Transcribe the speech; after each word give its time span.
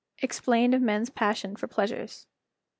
EXPLAINED 0.23 0.73
OF 0.73 0.81
MEN'S 0.81 1.09
PASSION 1.11 1.55
FOR 1.57 1.67
PLEASURES. 1.67 2.25